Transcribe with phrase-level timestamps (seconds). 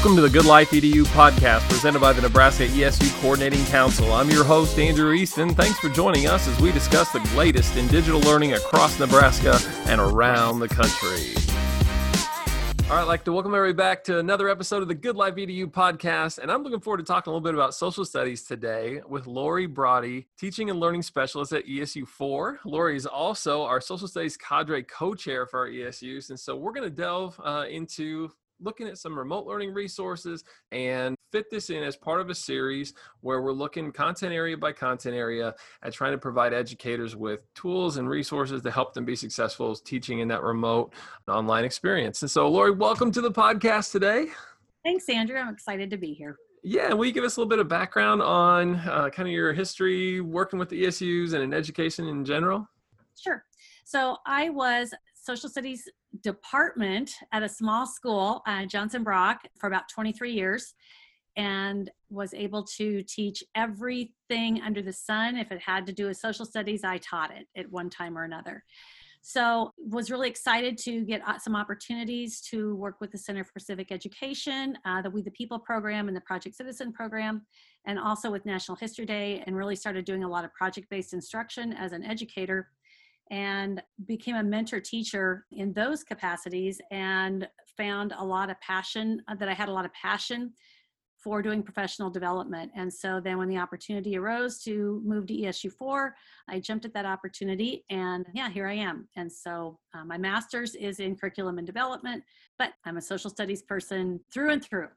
[0.00, 4.14] Welcome to the Good Life EDU podcast presented by the Nebraska ESU Coordinating Council.
[4.14, 5.54] I'm your host, Andrew Easton.
[5.54, 9.58] Thanks for joining us as we discuss the latest in digital learning across Nebraska
[9.90, 11.34] and around the country.
[12.88, 15.34] All right, I'd like to welcome everybody back to another episode of the Good Life
[15.34, 16.38] EDU podcast.
[16.38, 19.66] And I'm looking forward to talking a little bit about social studies today with Lori
[19.66, 22.60] Broady, teaching and learning specialist at ESU 4.
[22.64, 26.30] Lori is also our social studies cadre co chair for our ESUs.
[26.30, 31.16] And so we're going to delve uh, into looking at some remote learning resources and
[31.32, 35.14] fit this in as part of a series where we're looking content area by content
[35.14, 39.74] area at trying to provide educators with tools and resources to help them be successful
[39.74, 40.92] teaching in that remote
[41.28, 42.22] online experience.
[42.22, 44.26] And so, Lori, welcome to the podcast today.
[44.84, 45.36] Thanks, Andrew.
[45.36, 46.36] I'm excited to be here.
[46.62, 49.52] Yeah, will you give us a little bit of background on uh, kind of your
[49.52, 52.68] history working with the ESUs and in education in general?
[53.18, 53.44] Sure.
[53.84, 55.88] So I was social studies
[56.22, 60.74] department at a small school, uh, Johnson Brock, for about 23 years
[61.36, 65.36] and was able to teach everything under the sun.
[65.36, 68.24] If it had to do with social studies, I taught it at one time or
[68.24, 68.64] another.
[69.22, 73.58] So was really excited to get uh, some opportunities to work with the Center for
[73.58, 77.46] Civic Education, uh, the We the People program and the Project Citizen program,
[77.84, 81.74] and also with National History Day and really started doing a lot of project-based instruction
[81.74, 82.70] as an educator
[83.30, 89.34] and became a mentor teacher in those capacities and found a lot of passion uh,
[89.36, 90.52] that I had a lot of passion
[91.22, 92.70] for doing professional development.
[92.74, 96.12] And so then when the opportunity arose to move to ESU4,
[96.48, 99.06] I jumped at that opportunity and yeah, here I am.
[99.16, 102.24] And so uh, my master's is in curriculum and development,
[102.58, 104.88] but I'm a social studies person through and through.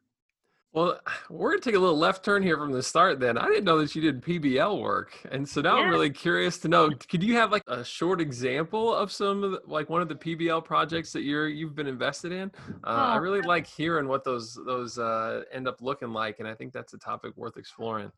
[0.73, 3.37] Well, we're going to take a little left turn here from the start then.
[3.37, 5.17] I didn't know that you did PBL work.
[5.31, 5.83] And so now yeah.
[5.83, 9.51] I'm really curious to know, could you have like a short example of some of
[9.51, 12.51] the, like one of the PBL projects that you're you've been invested in?
[12.83, 16.55] Uh, I really like hearing what those those uh, end up looking like and I
[16.55, 18.11] think that's a topic worth exploring.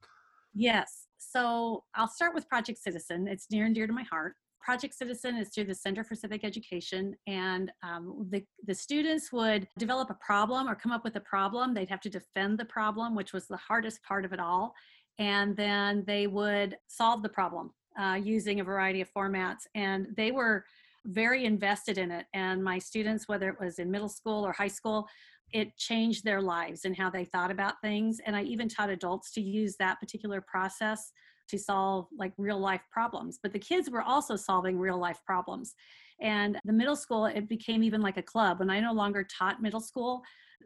[0.53, 1.08] Yes.
[1.18, 3.28] So, I'll start with Project Citizen.
[3.28, 4.35] It's near and dear to my heart.
[4.66, 9.68] Project Citizen is through the Center for Civic Education, and um, the, the students would
[9.78, 11.76] develop a problem or come up with a problem.
[11.76, 14.74] They'd have to defend the problem, which was the hardest part of it all,
[15.20, 19.68] and then they would solve the problem uh, using a variety of formats.
[19.76, 20.66] And they were
[21.06, 22.26] very invested in it.
[22.34, 25.08] And my students, whether it was in middle school or high school,
[25.53, 28.20] it changed their lives and how they thought about things.
[28.26, 31.12] And I even taught adults to use that particular process
[31.50, 33.39] to solve like real life problems.
[33.41, 35.75] But the kids were also solving real life problems.
[36.22, 38.59] And the middle school, it became even like a club.
[38.59, 40.23] When I no longer taught middle school,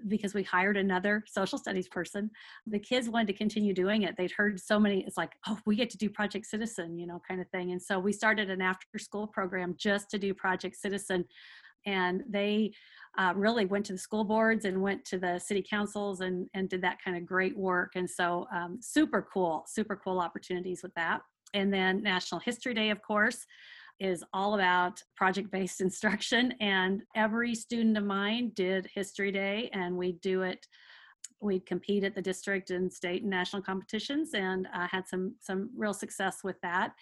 [0.08, 2.30] because we hired another social studies person
[2.68, 5.76] the kids wanted to continue doing it they'd heard so many it's like oh we
[5.76, 8.62] get to do project citizen you know kind of thing and so we started an
[8.62, 11.26] after school program just to do project citizen
[11.86, 12.72] and they
[13.18, 16.70] uh, really went to the school boards and went to the city councils and, and
[16.70, 17.92] did that kind of great work.
[17.96, 21.22] And so um, super cool, super cool opportunities with that.
[21.54, 23.46] And then National History Day, of course,
[24.00, 26.54] is all about project-based instruction.
[26.60, 30.66] And every student of mine did History Day and we do it
[31.42, 35.70] we compete at the district and state and national competitions and uh, had some some
[35.76, 36.94] real success with that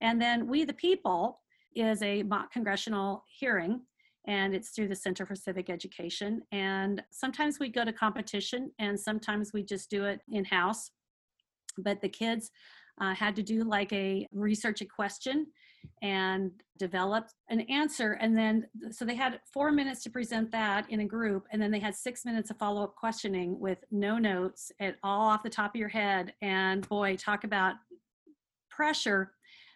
[0.00, 1.40] and then we the people
[1.74, 3.80] is a mock congressional hearing
[4.26, 6.42] and it's through the Center for Civic Education.
[6.52, 10.90] And sometimes we go to competition and sometimes we just do it in house.
[11.78, 12.50] But the kids
[13.00, 15.46] uh, had to do like a research a question
[16.02, 18.12] and develop an answer.
[18.12, 21.46] And then, so they had four minutes to present that in a group.
[21.52, 25.28] And then they had six minutes of follow up questioning with no notes at all
[25.28, 26.32] off the top of your head.
[26.40, 27.74] And boy, talk about
[28.70, 29.32] pressure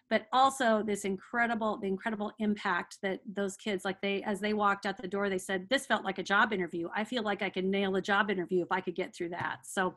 [0.09, 4.85] but also this incredible the incredible impact that those kids like they as they walked
[4.85, 6.89] out the door they said this felt like a job interview.
[6.95, 9.59] I feel like i could nail a job interview if i could get through that.
[9.63, 9.95] So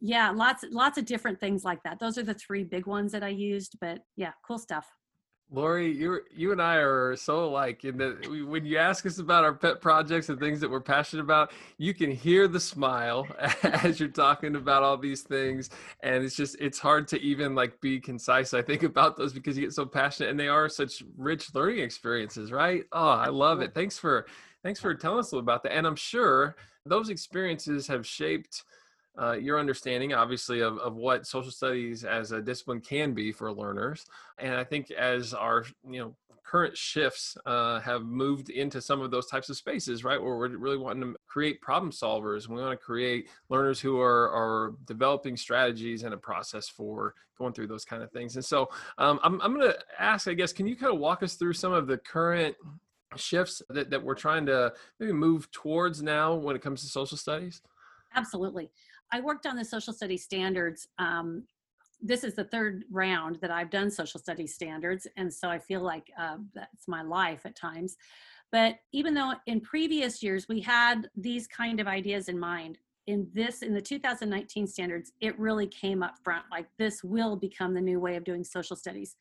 [0.00, 1.98] yeah lots lots of different things like that.
[1.98, 4.86] Those are the three big ones that i used but yeah cool stuff
[5.50, 9.18] Lori, you you and I are so alike in that we, when you ask us
[9.18, 13.26] about our pet projects and things that we're passionate about, you can hear the smile
[13.62, 15.70] as you're talking about all these things,
[16.02, 18.52] and it's just it's hard to even like be concise.
[18.52, 21.78] I think about those because you get so passionate, and they are such rich learning
[21.78, 22.84] experiences, right?
[22.92, 23.74] Oh, I love it.
[23.74, 24.26] Thanks for
[24.62, 28.64] thanks for telling us a little about that, and I'm sure those experiences have shaped
[29.20, 33.52] uh, your understanding, obviously, of, of what social studies as a discipline can be for
[33.52, 34.06] learners.
[34.38, 39.10] And I think as our, you know, current shifts uh, have moved into some of
[39.10, 42.48] those types of spaces, right, where we're really wanting to create problem solvers.
[42.48, 47.52] We want to create learners who are, are developing strategies and a process for going
[47.52, 48.36] through those kind of things.
[48.36, 51.22] And so um, I'm, I'm going to ask, I guess, can you kind of walk
[51.22, 52.56] us through some of the current
[53.16, 57.18] shifts that, that we're trying to maybe move towards now when it comes to social
[57.18, 57.60] studies?
[58.14, 58.70] Absolutely.
[59.12, 60.86] I worked on the social studies standards.
[60.98, 61.44] Um,
[62.00, 65.80] this is the third round that I've done social studies standards, and so I feel
[65.80, 67.96] like uh, that's my life at times.
[68.50, 73.26] But even though in previous years we had these kind of ideas in mind, in
[73.32, 77.80] this in the 2019 standards, it really came up front like this will become the
[77.80, 79.16] new way of doing social studies.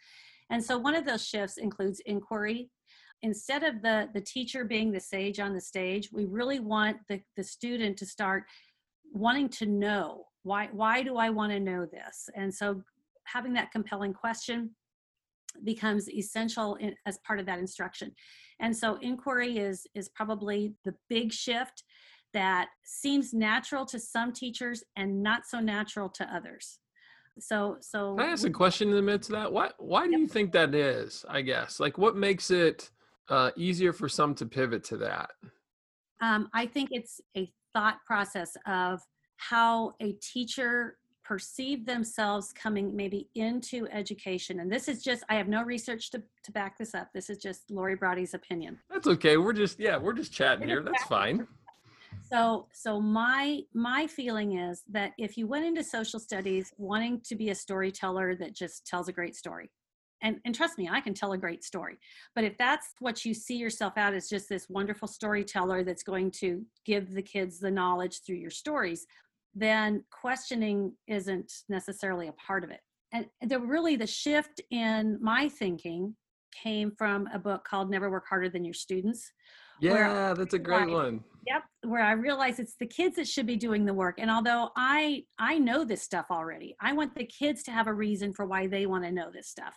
[0.50, 2.70] And so one of those shifts includes inquiry.
[3.24, 7.22] Instead of the the teacher being the sage on the stage, we really want the,
[7.36, 8.44] the student to start
[9.14, 12.30] wanting to know why why do i want to know this?
[12.36, 12.82] And so
[13.26, 14.72] having that compelling question
[15.64, 18.12] becomes essential in, as part of that instruction.
[18.60, 21.84] And so inquiry is is probably the big shift
[22.34, 26.80] that seems natural to some teachers and not so natural to others.
[27.40, 29.52] So so Can i ask a question in the midst of that?
[29.52, 31.80] Why why do you think that is i guess?
[31.80, 32.90] Like what makes it
[33.30, 35.32] uh, easier for some to pivot to that?
[36.22, 39.02] Um, i think it's a thought process of
[39.36, 44.62] how a teacher perceive themselves coming maybe into education.
[44.62, 47.10] And this is just i have no research to, to back this up.
[47.14, 48.80] This is just lori Broady's opinion.
[48.90, 49.38] That's okay.
[49.38, 50.82] We're just yeah we're just chatting here.
[50.82, 51.46] That's fine.
[52.32, 57.36] So so my my feeling is that if you went into social studies wanting to
[57.36, 59.70] be a storyteller that just tells a great story
[60.22, 61.98] and, and trust me i can tell a great story
[62.36, 66.32] but if that's what you see yourself out as just this wonderful storyteller that's going
[66.32, 69.06] to give the kids the knowledge through your stories
[69.58, 72.82] then questioning isn't necessarily a part of it.
[73.12, 76.16] And the really the shift in my thinking
[76.64, 79.32] came from a book called Never Work Harder Than Your Students.
[79.80, 81.24] Yeah, that's a great one.
[81.48, 84.16] Yep, where I realize it's the kids that should be doing the work.
[84.18, 87.94] And although I I know this stuff already, I want the kids to have a
[87.94, 89.74] reason for why they want to know this stuff.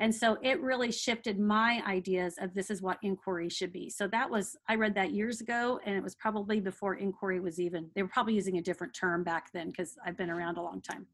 [0.00, 3.88] And so it really shifted my ideas of this is what inquiry should be.
[3.88, 7.60] So that was I read that years ago and it was probably before inquiry was
[7.60, 10.62] even they were probably using a different term back then because I've been around a
[10.62, 11.06] long time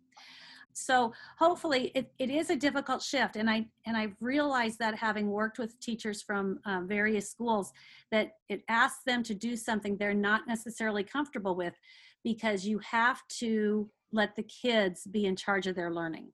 [0.72, 5.30] so hopefully it, it is a difficult shift and i and i've realized that having
[5.30, 7.72] worked with teachers from uh, various schools
[8.10, 11.74] that it asks them to do something they're not necessarily comfortable with
[12.24, 16.30] because you have to let the kids be in charge of their learning.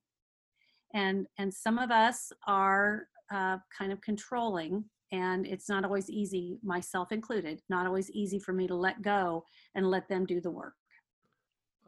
[0.93, 6.59] And and some of us are uh, kind of controlling and it's not always easy
[6.63, 9.45] myself included not always easy for me to let go
[9.75, 10.75] and let them do the work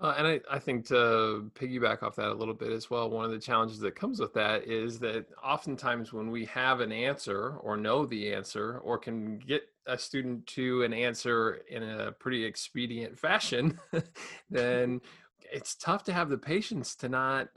[0.00, 3.24] uh, and I, I think to piggyback off that a little bit as well, one
[3.24, 7.56] of the challenges that comes with that is that oftentimes when we have an answer
[7.60, 12.44] or know the answer or can get a student to an answer in a pretty
[12.44, 13.78] expedient fashion,
[14.50, 15.00] then
[15.40, 17.48] it's tough to have the patience to not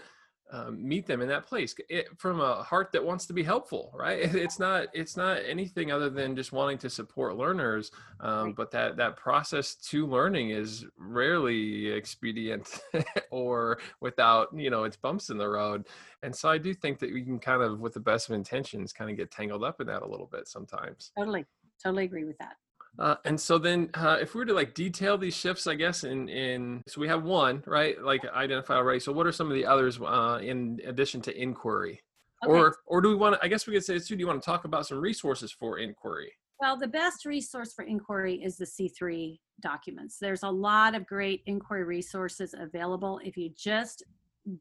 [0.51, 3.93] um, meet them in that place it, from a heart that wants to be helpful
[3.97, 4.33] right?
[4.39, 8.55] It's not it's not anything other than just wanting to support learners um, right.
[8.55, 12.81] but that that process to learning is rarely expedient
[13.31, 15.87] or without you know it's bumps in the road.
[16.23, 18.93] And so i do think that we can kind of with the best of intentions
[18.93, 21.11] kind of get tangled up in that a little bit sometimes.
[21.17, 21.45] Totally
[21.81, 22.55] totally agree with that
[22.97, 26.03] uh, and so then, uh, if we were to like detail these shifts, I guess
[26.03, 28.99] in in so we have one right, like identify already.
[28.99, 32.01] So what are some of the others uh, in addition to inquiry,
[32.43, 32.51] okay.
[32.51, 33.45] or or do we want to?
[33.45, 34.15] I guess we could say too.
[34.15, 36.33] Do you want to talk about some resources for inquiry?
[36.59, 40.17] Well, the best resource for inquiry is the C3 documents.
[40.19, 43.21] There's a lot of great inquiry resources available.
[43.23, 44.03] If you just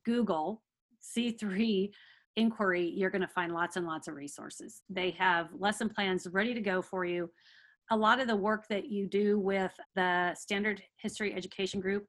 [0.05, 0.63] Google
[1.03, 1.91] C3
[2.37, 4.83] inquiry, you're going to find lots and lots of resources.
[4.89, 7.31] They have lesson plans ready to go for you
[7.91, 12.07] a lot of the work that you do with the Stanford History Education Group,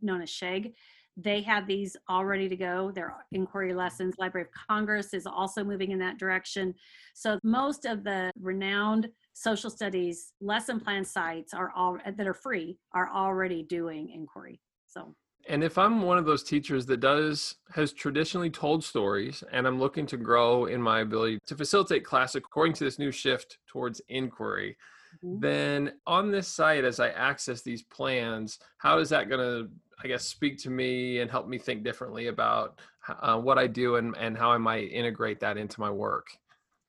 [0.00, 0.72] known as SHEG,
[1.16, 2.90] they have these all ready to go.
[2.90, 4.14] Their inquiry lessons.
[4.18, 6.74] Library of Congress is also moving in that direction.
[7.14, 12.78] So most of the renowned social studies lesson plan sites are all that are free
[12.92, 14.60] are already doing inquiry.
[14.86, 15.14] So
[15.48, 19.78] and if I'm one of those teachers that does has traditionally told stories and I'm
[19.78, 24.00] looking to grow in my ability to facilitate class according to this new shift towards
[24.08, 24.76] inquiry,
[25.24, 25.40] mm-hmm.
[25.40, 29.70] then on this site as i access these plans how is that going to
[30.02, 32.80] i guess speak to me and help me think differently about
[33.20, 36.26] uh, what i do and, and how i might integrate that into my work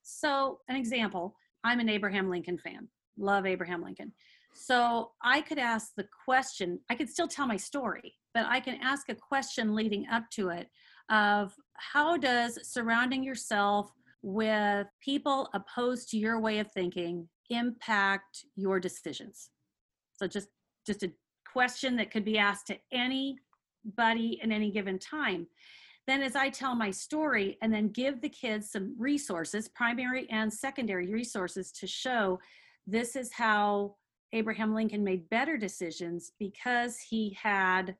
[0.04, 4.12] so an example i'm an abraham lincoln fan love abraham lincoln
[4.54, 8.78] so i could ask the question i could still tell my story but i can
[8.82, 10.68] ask a question leading up to it
[11.10, 13.92] of how does surrounding yourself
[14.22, 19.50] with people opposed to your way of thinking impact your decisions?
[20.14, 20.48] So just
[20.86, 21.12] just a
[21.52, 25.48] question that could be asked to anybody in any given time.
[26.08, 30.52] Then as I tell my story and then give the kids some resources, primary and
[30.52, 32.40] secondary resources to show
[32.86, 33.96] this is how
[34.32, 37.96] Abraham Lincoln made better decisions because he had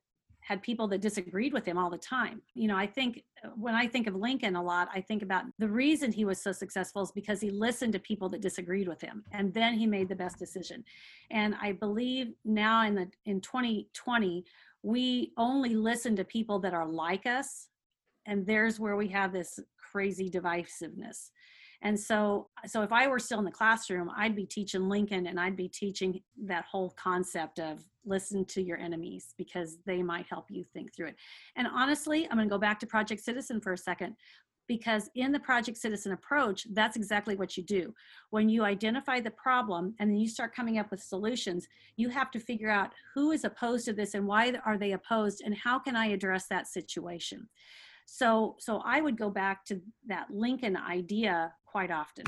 [0.48, 2.40] had people that disagreed with him all the time.
[2.54, 5.44] You know, I think uh, when I think of Lincoln a lot, I think about
[5.58, 8.98] the reason he was so successful is because he listened to people that disagreed with
[8.98, 10.82] him and then he made the best decision.
[11.30, 14.46] And I believe now in the in 2020
[14.82, 17.68] we only listen to people that are like us
[18.24, 19.60] and there's where we have this
[19.92, 21.30] crazy divisiveness
[21.82, 25.38] and so so if i were still in the classroom i'd be teaching lincoln and
[25.38, 30.46] i'd be teaching that whole concept of listen to your enemies because they might help
[30.48, 31.16] you think through it.
[31.56, 34.16] And honestly i'm going to go back to project citizen for a second
[34.66, 37.94] because in the project citizen approach that's exactly what you do.
[38.30, 41.66] When you identify the problem and then you start coming up with solutions
[41.96, 45.42] you have to figure out who is opposed to this and why are they opposed
[45.44, 47.48] and how can i address that situation?
[48.06, 52.26] So so i would go back to that lincoln idea quite often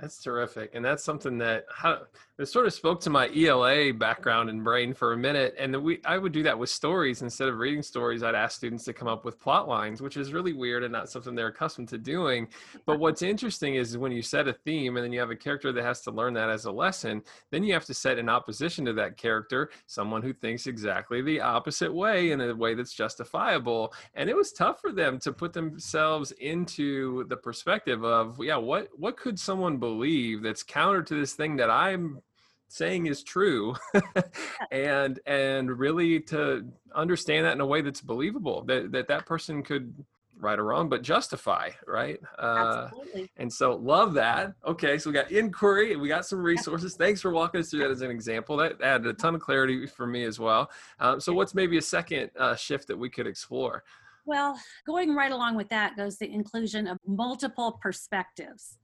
[0.00, 0.70] that's terrific.
[0.74, 1.98] And that's something that how,
[2.38, 5.54] it sort of spoke to my ELA background and brain for a minute.
[5.58, 8.22] And we, I would do that with stories instead of reading stories.
[8.22, 11.10] I'd ask students to come up with plot lines, which is really weird and not
[11.10, 12.48] something they're accustomed to doing.
[12.86, 15.70] But what's interesting is when you set a theme and then you have a character
[15.70, 18.86] that has to learn that as a lesson, then you have to set in opposition
[18.86, 23.92] to that character someone who thinks exactly the opposite way in a way that's justifiable.
[24.14, 28.88] And it was tough for them to put themselves into the perspective of, yeah, what
[28.96, 32.22] what could someone believe believe that's counter to this thing that I'm
[32.68, 33.74] saying is true
[34.70, 39.62] and and really to understand that in a way that's believable that that, that person
[39.62, 39.92] could
[40.38, 42.20] right or wrong but justify right?
[42.38, 43.30] Uh, Absolutely.
[43.36, 44.54] and so love that.
[44.64, 46.94] Okay so we got inquiry we got some resources.
[46.94, 48.56] Thanks for walking us through that as an example.
[48.56, 50.70] That added a ton of clarity for me as well.
[51.00, 53.82] Um, so what's maybe a second uh, shift that we could explore?
[54.24, 54.56] Well
[54.86, 58.78] going right along with that goes the inclusion of multiple perspectives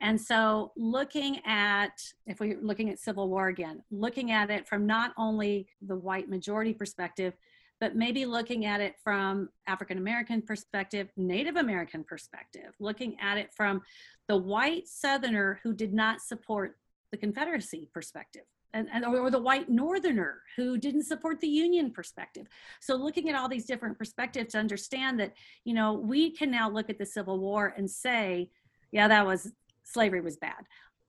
[0.00, 4.86] and so, looking at, if we're looking at Civil War again, looking at it from
[4.86, 7.34] not only the white majority perspective,
[7.80, 13.52] but maybe looking at it from African American perspective, Native American perspective, looking at it
[13.56, 13.82] from
[14.28, 16.76] the white Southerner who did not support
[17.10, 18.42] the Confederacy perspective.
[18.74, 22.46] And, and, or the white northerner who didn't support the union perspective
[22.82, 25.32] so looking at all these different perspectives to understand that
[25.64, 28.50] you know we can now look at the civil war and say
[28.92, 29.52] yeah that was
[29.92, 30.64] slavery was bad.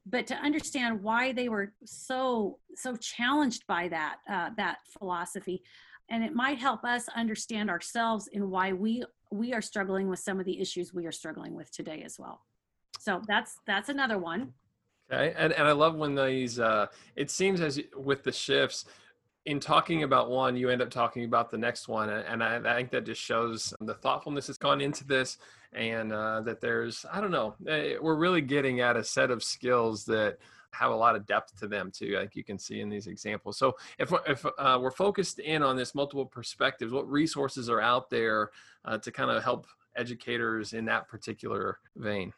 [0.06, 5.62] But to understand why they were so so challenged by that uh, that philosophy
[6.10, 10.40] and it might help us understand ourselves in why we we are struggling with some
[10.40, 12.42] of the issues we are struggling with today as well.
[13.00, 14.54] So that's that's another one.
[15.12, 18.86] Okay and, and i love when these uh it seems as with the shifts
[19.46, 22.76] in talking about one, you end up talking about the next one, and I, I
[22.76, 25.38] think that just shows the thoughtfulness that's gone into this,
[25.74, 29.44] and uh, that there's I don't know, eh, we're really getting at a set of
[29.44, 30.38] skills that
[30.72, 33.58] have a lot of depth to them too, like you can see in these examples.
[33.58, 38.10] So if if uh, we're focused in on this multiple perspectives, what resources are out
[38.10, 38.52] there
[38.86, 42.34] uh, to kind of help educators in that particular vein?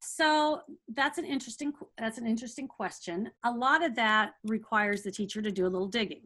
[0.00, 0.62] So
[0.94, 3.30] that's an interesting that's an interesting question.
[3.44, 6.22] A lot of that requires the teacher to do a little digging.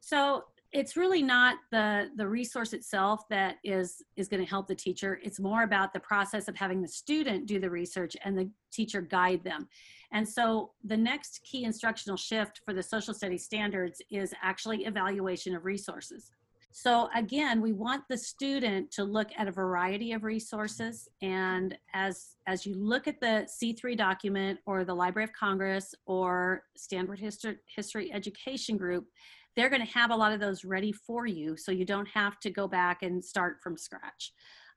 [0.00, 4.74] So it's really not the the resource itself that is is going to help the
[4.74, 5.18] teacher.
[5.22, 9.00] It's more about the process of having the student do the research and the teacher
[9.00, 9.68] guide them.
[10.12, 15.56] And so the next key instructional shift for the social studies standards is actually evaluation
[15.56, 16.30] of resources.
[16.70, 22.36] So again we want the student to look at a variety of resources and as
[22.46, 27.56] as you look at the c3 document or the library of congress or stanford history,
[27.66, 29.08] history education group
[29.56, 32.38] they're going to have a lot of those ready for you so you don't have
[32.40, 34.32] to go back and start from scratch.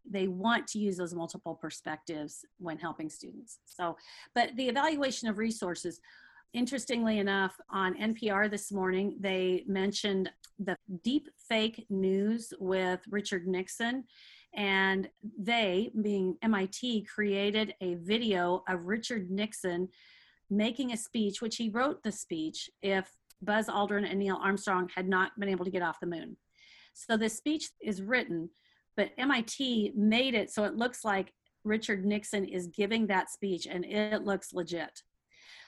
[0.10, 3.96] They want to use those multiple perspectives when helping students so
[4.36, 6.02] but the evaluation of resources
[6.54, 14.04] interestingly enough on npr this morning they mentioned the deep fake news with richard nixon
[14.56, 19.88] and they being mit created a video of richard nixon
[20.50, 23.10] making a speech which he wrote the speech if
[23.46, 26.38] Buzz Aldrin and Neil Armstrong had not been able to get off the moon.
[26.94, 28.50] So this speech is written,
[28.96, 31.34] but MIT made it so it looks like
[31.64, 35.02] Richard Nixon is giving that speech and it looks legit.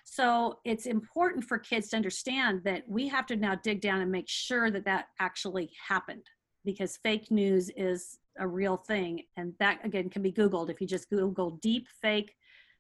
[0.03, 4.12] So it's important for kids to understand that we have to now dig down and
[4.12, 6.25] make sure that that actually happened
[6.63, 9.24] because fake news is a real thing.
[9.36, 10.70] And that again can be Googled.
[10.70, 12.36] If you just Google deep fake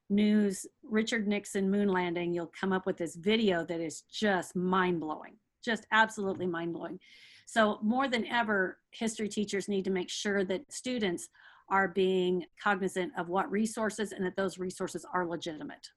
[0.09, 4.99] news Richard Nixon moon landing, you'll come up with this video that is just mind
[4.99, 6.99] blowing, just absolutely mind blowing.
[7.45, 11.29] So, more than ever, history teachers need to make sure that students
[11.69, 15.89] are being cognizant of what resources and that those resources are legitimate.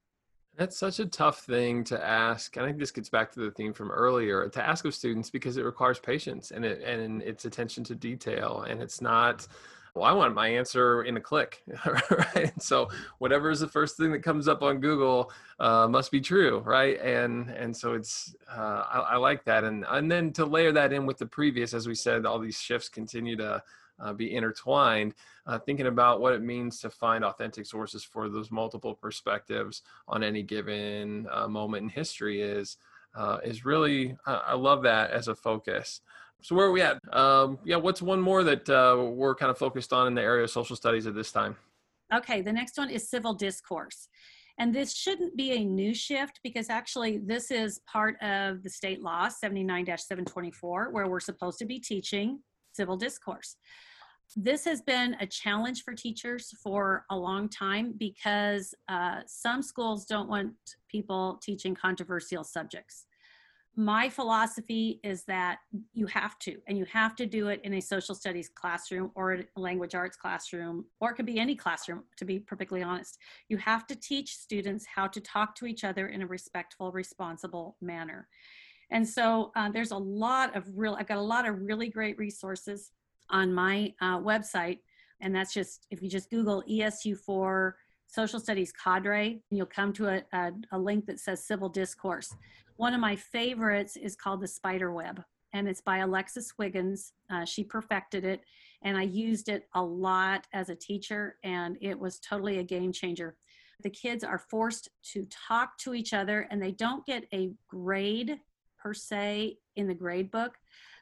[0.56, 2.56] That's such a tough thing to ask.
[2.58, 5.56] I think this gets back to the theme from earlier to ask of students because
[5.56, 9.46] it requires patience and it and it's attention to detail and it's not
[9.98, 11.62] well, I want my answer in a click,
[12.10, 12.52] right?
[12.62, 12.88] So
[13.18, 17.00] whatever is the first thing that comes up on Google uh, must be true, right?
[17.00, 20.92] And and so it's uh, I, I, like that, and and then to layer that
[20.92, 23.62] in with the previous, as we said, all these shifts continue to
[24.00, 25.14] uh, be intertwined.
[25.46, 30.22] Uh, thinking about what it means to find authentic sources for those multiple perspectives on
[30.22, 32.76] any given uh, moment in history is
[33.18, 36.00] uh, is really I love that as a focus.
[36.40, 37.00] So where are we at?
[37.12, 40.44] Um, yeah, what's one more that uh, we're kind of focused on in the area
[40.44, 41.56] of social studies at this time?
[42.14, 44.08] Okay, the next one is civil discourse.
[44.60, 49.02] And this shouldn't be a new shift because actually this is part of the state
[49.02, 52.40] law 79-724 where we're supposed to be teaching
[52.72, 53.56] civil discourse.
[54.36, 60.04] This has been a challenge for teachers for a long time because uh, some schools
[60.04, 60.52] don't want
[60.88, 63.06] people teaching controversial subjects
[63.78, 65.58] my philosophy is that
[65.92, 69.34] you have to, and you have to do it in a social studies classroom or
[69.34, 73.18] a language arts classroom, or it could be any classroom, to be perfectly honest.
[73.48, 77.76] You have to teach students how to talk to each other in a respectful, responsible
[77.80, 78.26] manner.
[78.90, 82.18] And so uh, there's a lot of real, I've got a lot of really great
[82.18, 82.90] resources
[83.30, 84.80] on my uh, website.
[85.20, 87.74] And that's just, if you just Google ESU4
[88.08, 92.34] social studies cadre, you'll come to a, a, a link that says civil discourse.
[92.78, 95.20] One of my favorites is called The Spider Web,
[95.52, 97.12] and it's by Alexis Wiggins.
[97.28, 98.42] Uh, she perfected it,
[98.82, 102.92] and I used it a lot as a teacher, and it was totally a game
[102.92, 103.36] changer.
[103.82, 108.38] The kids are forced to talk to each other, and they don't get a grade
[108.78, 110.56] per se in the grade book,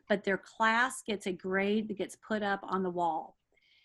[0.09, 3.37] but their class gets a grade that gets put up on the wall.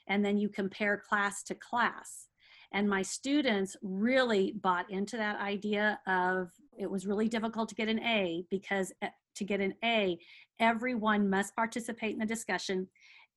[0.08, 2.30] And then you compare class to class.
[2.72, 7.88] And my students really bought into that idea of it was really difficult to get
[7.90, 10.20] an A because eh, to get an A,
[10.60, 12.88] everyone must participate in the discussion.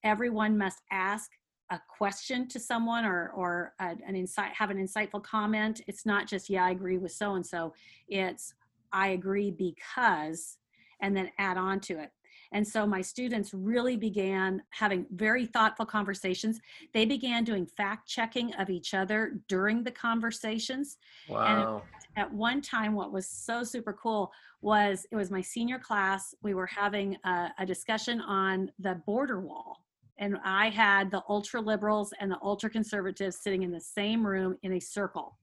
[0.03, 1.31] Everyone must ask
[1.71, 5.81] a question to someone or or an insight have an insightful comment.
[5.87, 7.73] It's not just yeah I agree with so and so.
[8.09, 8.55] It's
[8.93, 10.59] I agree because
[11.01, 12.11] and then add on to it.
[12.55, 16.61] And so my students really began having very thoughtful conversations.
[16.95, 20.97] They began doing fact checking of each other during the conversations.
[21.29, 21.83] Wow.
[22.15, 24.31] And at one time, what was so super cool
[24.63, 26.33] was it was my senior class.
[26.43, 29.85] We were having a, a discussion on the border wall.
[30.19, 34.57] And I had the ultra liberals and the ultra conservatives sitting in the same room
[34.63, 35.37] in a circle.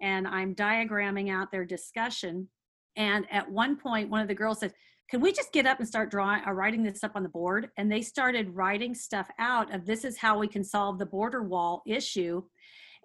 [0.00, 2.48] And I'm diagramming out their discussion.
[2.96, 4.72] And at one point, one of the girls said,
[5.08, 7.28] can we just get up and start drawing or uh, writing this up on the
[7.28, 7.70] board?
[7.76, 11.42] And they started writing stuff out of this is how we can solve the border
[11.42, 12.42] wall issue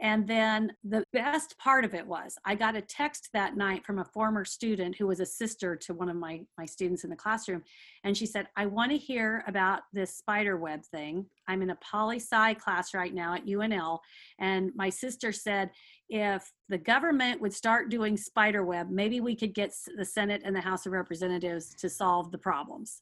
[0.02, 4.00] and then the best part of it was I got a text that night from
[4.00, 7.16] a former student who was a sister to one of my, my students in the
[7.16, 7.62] classroom.
[8.04, 11.28] And she said, I want to hear about this spider web thing.
[11.48, 14.00] I'm in a poli sci class right now at UNL.
[14.40, 15.70] And my sister said,
[16.10, 20.56] if the government would start doing spider web, maybe we could get the Senate and
[20.56, 23.02] the House of Representatives to solve the problems.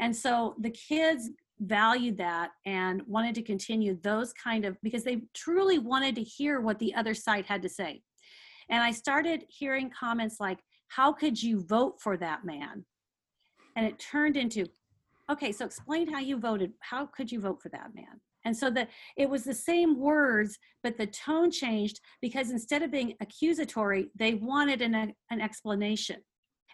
[0.00, 5.22] And so the kids valued that and wanted to continue those kind of because they
[5.34, 8.02] truly wanted to hear what the other side had to say.
[8.68, 12.84] And I started hearing comments like, How could you vote for that man?
[13.76, 14.66] And it turned into,
[15.30, 16.72] Okay, so explain how you voted.
[16.80, 18.20] How could you vote for that man?
[18.44, 22.90] And so that it was the same words, but the tone changed because instead of
[22.90, 24.94] being accusatory, they wanted an,
[25.30, 26.16] an explanation.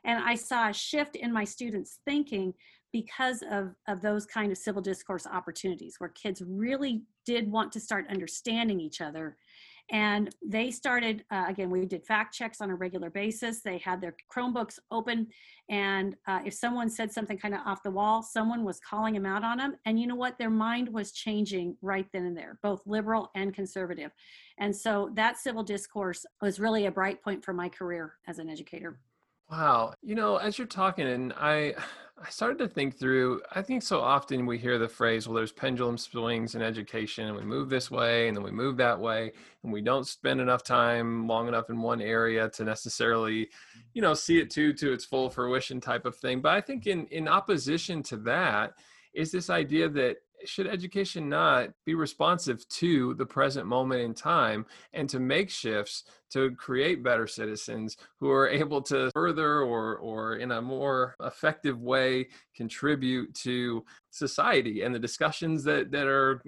[0.04, 2.54] And I saw a shift in my students' thinking
[2.92, 7.81] because of, of those kind of civil discourse opportunities where kids really did want to
[7.81, 9.37] start understanding each other.
[9.90, 13.62] And they started uh, again we did fact checks on a regular basis.
[13.62, 15.29] They had their chromebooks open
[15.70, 19.24] and uh, if someone said something kind of off the wall someone was calling them
[19.24, 19.77] out on them.
[19.87, 20.37] And you know what?
[20.37, 24.11] Their mind was changing right then and there both liberal and conservative.
[24.59, 28.51] And so that civil discourse was really a bright point for my career as an
[28.51, 29.01] educator.
[29.51, 29.94] Wow.
[30.03, 31.74] You know, as you're talking, and I,
[32.20, 33.42] I started to think through.
[33.52, 37.37] I think so often we hear the phrase, "Well, there's pendulum swings in education, and
[37.37, 40.64] we move this way, and then we move that way, and we don't spend enough
[40.64, 43.50] time long enough in one area to necessarily,
[43.94, 46.87] you know, see it to to its full fruition type of thing." But I think
[46.87, 48.74] in in opposition to that
[49.14, 54.66] is this idea that should education not be responsive to the present moment in time
[54.92, 60.37] and to make shifts to create better citizens who are able to further or or
[60.37, 66.42] in a more effective way contribute to society and the discussions that that are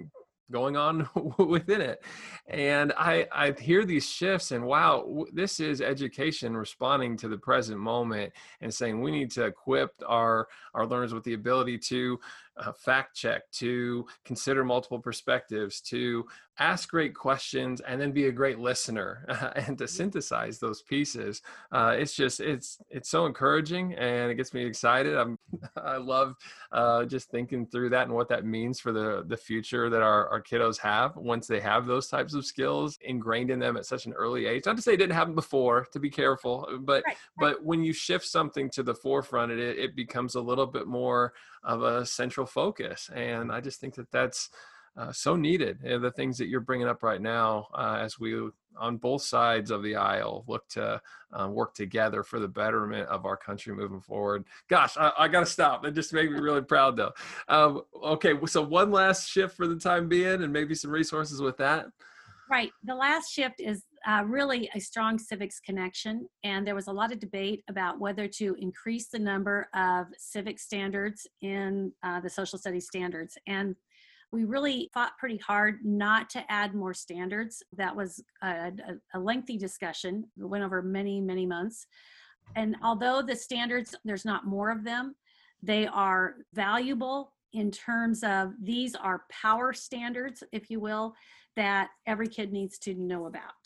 [0.51, 2.03] going on within it?
[2.47, 7.79] And i i hear these shifts and wow this is education responding to the present
[7.79, 12.19] moment and saying we need to equip our our learners with the ability to
[12.57, 16.25] uh, fact check, to consider multiple perspectives, to
[16.59, 21.41] ask great questions, and then be a great listener and to synthesize those pieces.
[21.71, 25.15] Uh, it's just it's it's so encouraging and it gets me excited.
[25.15, 25.37] I'm
[25.77, 26.35] I love
[26.71, 30.27] uh, just thinking through that and what that means for the the future that our,
[30.29, 34.05] our kiddos have once they have those types of skills ingrained in them at such
[34.05, 34.63] an early age.
[34.65, 37.17] Not to say it didn't happen before, to be careful, but right.
[37.37, 41.33] but when you shift something to the forefront, it it becomes a little bit more
[41.63, 43.09] of a central focus.
[43.13, 44.49] And I just think that that's
[44.97, 45.79] uh, so needed.
[45.81, 49.83] the things that you're bringing up right now, uh, as we on both sides of
[49.83, 51.01] the aisle look to
[51.33, 54.45] uh, work together for the betterment of our country moving forward.
[54.69, 55.83] Gosh, I, I got to stop.
[55.83, 57.11] That just made me really proud, though.
[57.47, 61.57] Um, okay, so one last shift for the time being, and maybe some resources with
[61.57, 61.87] that.
[62.49, 62.71] Right.
[62.83, 66.27] The last shift is uh, really a strong civics connection.
[66.43, 70.59] And there was a lot of debate about whether to increase the number of civic
[70.59, 73.37] standards in uh, the social studies standards.
[73.47, 73.75] And
[74.31, 77.61] we really fought pretty hard not to add more standards.
[77.75, 78.71] That was a,
[79.13, 81.85] a, lengthy discussion, it went over many, many months.
[82.55, 85.15] And although the standards, there's not more of them,
[85.61, 91.13] they are valuable in terms of these are power standards, if you will,
[91.55, 93.60] that every kid needs to know about.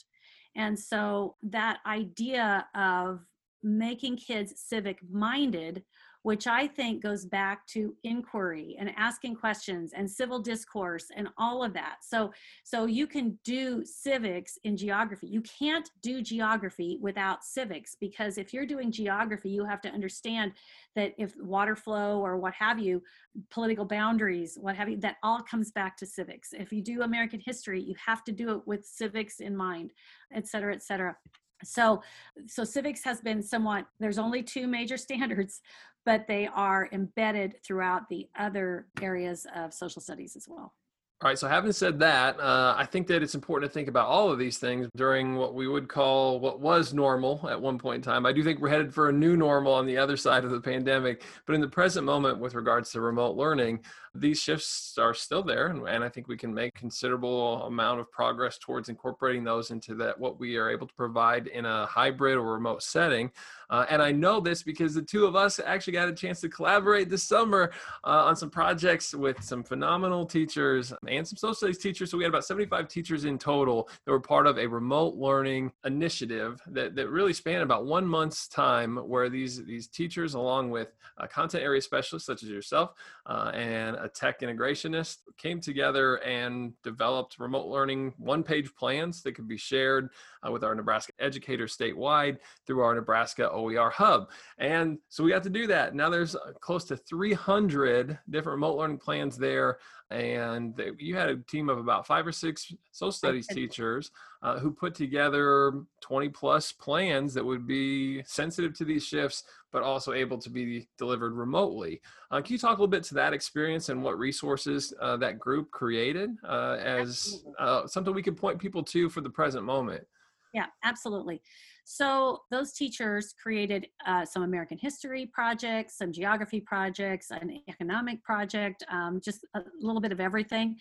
[0.56, 3.22] And so that idea of
[3.63, 5.84] making kids civic minded
[6.26, 11.64] which I think goes back to inquiry and asking questions and civil discourse and all
[11.64, 11.98] of that.
[12.02, 12.34] So,
[12.64, 15.28] so you can do civics in geography.
[15.28, 20.54] You can't do geography without civics because if you're doing geography, you have to understand
[20.96, 23.04] that if water flow or what have you,
[23.52, 26.54] political boundaries, what have you, that all comes back to civics.
[26.54, 29.94] If you do American history, you have to do it with civics in mind,
[30.34, 31.16] et cetera, et cetera
[31.64, 32.02] so
[32.48, 35.62] so civics has been somewhat there's only two major standards
[36.06, 40.74] but they are embedded throughout the other areas of social studies as well.
[41.21, 41.39] All right.
[41.39, 44.38] So, having said that, uh, I think that it's important to think about all of
[44.38, 48.25] these things during what we would call what was normal at one point in time.
[48.25, 50.60] I do think we're headed for a new normal on the other side of the
[50.60, 51.23] pandemic.
[51.45, 53.80] But in the present moment, with regards to remote learning,
[54.17, 58.12] these shifts are still there, and, and I think we can make considerable amount of
[58.12, 62.38] progress towards incorporating those into that what we are able to provide in a hybrid
[62.38, 63.32] or remote setting.
[63.69, 66.49] Uh, and I know this because the two of us actually got a chance to
[66.49, 67.71] collaborate this summer
[68.04, 72.12] uh, on some projects with some phenomenal teachers and some social studies teachers.
[72.12, 75.72] So we had about 75 teachers in total that were part of a remote learning
[75.86, 80.89] initiative that, that really spanned about one month's time where these, these teachers, along with
[81.18, 82.94] uh, content area specialists such as yourself
[83.26, 89.34] uh, and a tech integrationist, came together and developed remote learning one page plans that
[89.34, 90.10] could be shared
[90.46, 94.30] uh, with our Nebraska educators statewide through our Nebraska OER hub.
[94.58, 95.96] And so we got to do that.
[95.96, 99.80] Now there's uh, close to 300 different remote learning plans there.
[100.12, 104.12] And you had a team of about five or six social studies teachers
[104.44, 109.82] uh, who put together 20 plus plans that would be sensitive to these shifts, but
[109.82, 112.02] also able to be delivered remotely.
[112.30, 115.39] Uh, can you talk a little bit to that experience and what resources uh, that
[115.39, 120.06] group created uh, as uh, something we can point people to for the present moment?
[120.54, 121.41] Yeah, absolutely.
[121.86, 128.84] So those teachers created uh, some American history projects, some geography projects, an economic project,
[128.91, 130.78] um, just a little bit of everything.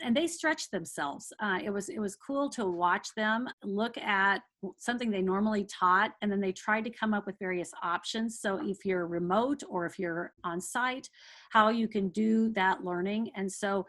[0.00, 1.32] And they stretched themselves.
[1.40, 4.42] Uh, it was it was cool to watch them look at
[4.78, 8.40] something they normally taught, and then they tried to come up with various options.
[8.40, 11.08] So if you're remote or if you're on site,
[11.50, 13.30] how you can do that learning.
[13.36, 13.86] And so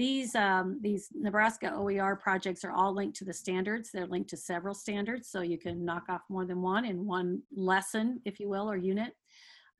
[0.00, 3.90] these, um, these Nebraska OER projects are all linked to the standards.
[3.92, 7.42] They're linked to several standards, so you can knock off more than one in one
[7.54, 9.12] lesson, if you will, or unit.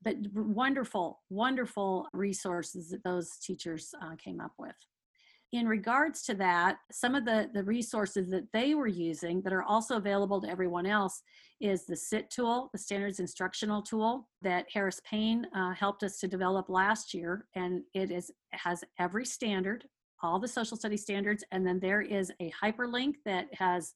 [0.03, 4.75] But wonderful, wonderful resources that those teachers uh, came up with
[5.53, 9.65] in regards to that, some of the, the resources that they were using that are
[9.65, 11.23] also available to everyone else
[11.61, 16.29] is the SIT tool, the Standards Instructional Tool that Harris Payne uh, helped us to
[16.29, 17.47] develop last year.
[17.57, 19.85] And it is has every standard
[20.23, 23.95] all the social studies standards, and then there is a hyperlink that has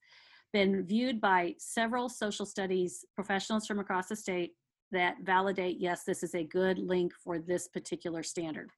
[0.53, 4.53] been viewed by several social studies professionals from across the state
[4.93, 8.71] that validate, yes, this is a good link for this particular standard.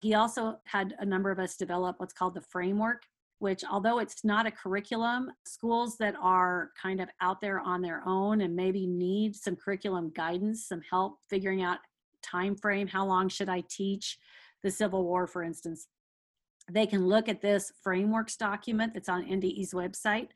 [0.00, 3.02] He also had a number of us develop what's called the framework,
[3.38, 8.02] which although it's not a curriculum, schools that are kind of out there on their
[8.06, 11.78] own and maybe need some curriculum guidance, some help figuring out
[12.22, 14.18] time frame, how long should I teach
[14.62, 15.86] the Civil War, for instance,
[16.72, 20.28] they can look at this frameworks document that's on NDE's website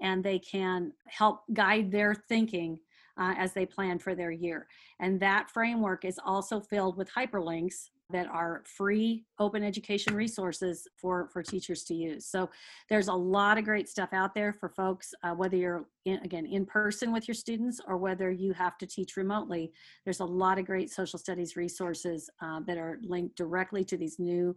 [0.00, 2.78] and they can help guide their thinking
[3.18, 4.66] uh, as they plan for their year.
[5.00, 11.28] And that framework is also filled with hyperlinks that are free open education resources for
[11.32, 12.48] for teachers to use so
[12.88, 16.46] there's a lot of great stuff out there for folks uh, whether you're in, again
[16.46, 19.72] in person with your students or whether you have to teach remotely
[20.04, 24.18] there's a lot of great social studies resources uh, that are linked directly to these
[24.18, 24.54] new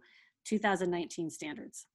[0.50, 1.86] 2019 standards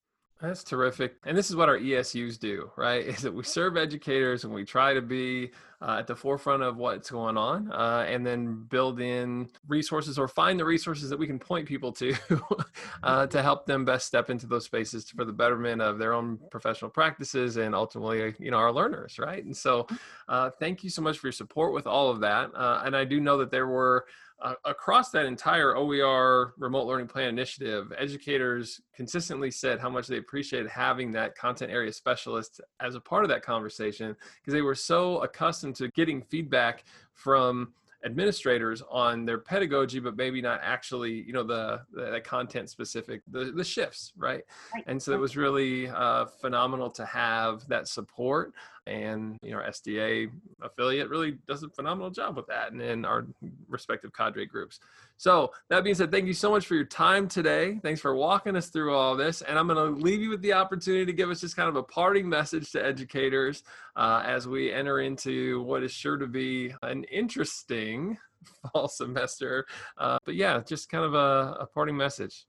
[0.41, 1.15] that's terrific.
[1.26, 3.06] And this is what our ESUs do, right?
[3.06, 6.78] Is that we serve educators and we try to be uh, at the forefront of
[6.78, 11.28] what's going on uh, and then build in resources or find the resources that we
[11.28, 12.13] can point people to
[13.04, 16.39] uh, to help them best step into those spaces for the betterment of their own
[16.50, 19.44] professional practices and ultimately, you know, our learners, right?
[19.44, 19.88] And so
[20.28, 22.52] uh, thank you so much for your support with all of that.
[22.56, 24.06] Uh, and I do know that there were
[24.41, 30.17] uh, across that entire OER remote learning plan initiative, educators consistently said how much they
[30.17, 34.76] appreciated having that content area specialist as a part of that conversation because they were
[34.76, 37.74] so accustomed to getting feedback from
[38.06, 43.45] administrators on their pedagogy but maybe not actually you know the the, content specific the,
[43.45, 44.43] the shifts right?
[44.76, 44.84] right.
[44.86, 48.54] And so it was really uh, phenomenal to have that support
[48.88, 50.30] and you know our sda
[50.62, 53.26] affiliate really does a phenomenal job with that and in our
[53.67, 54.80] respective cadre groups.
[55.17, 57.80] So that being said thank you so much for your time today.
[57.82, 60.54] Thanks for walking us through all this and i'm going to leave you with the
[60.54, 63.63] opportunity to give us just kind of a parting message to educators
[63.95, 68.17] uh, as we enter into what is sure to be an interesting
[68.74, 69.65] fall semester.
[69.98, 72.45] Uh, but yeah just kind of a, a parting message.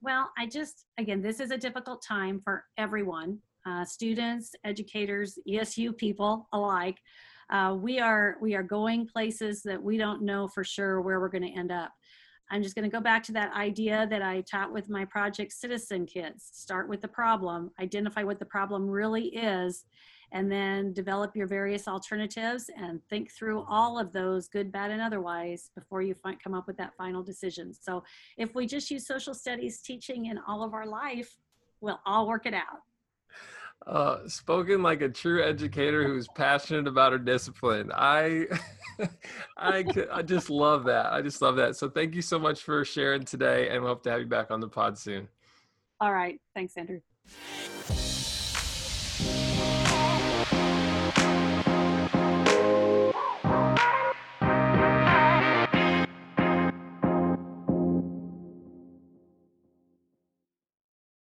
[0.00, 5.96] Well i just again this is a difficult time for everyone uh, students, educators, ESU
[5.96, 6.98] people alike.
[7.50, 11.28] Uh, we are we are going places that we don't know for sure where we're
[11.28, 11.92] going to end up.
[12.50, 15.52] I'm just going to go back to that idea that I taught with my Project
[15.52, 16.50] Citizen kids.
[16.52, 19.86] Start with the problem, identify what the problem really is,
[20.32, 25.00] and then develop your various alternatives and think through all of those, good, bad, and
[25.00, 27.72] otherwise, before you find, come up with that final decision.
[27.72, 28.02] So
[28.36, 31.34] if we just use social studies teaching in all of our life,
[31.80, 32.80] we'll all work it out.
[33.86, 37.90] Uh, spoken like a true educator who's passionate about her discipline.
[37.92, 38.46] I,
[39.56, 41.12] I, I just love that.
[41.12, 41.76] I just love that.
[41.76, 44.50] So thank you so much for sharing today, and we hope to have you back
[44.50, 45.28] on the pod soon.
[46.00, 46.40] All right.
[46.54, 47.00] Thanks, Andrew.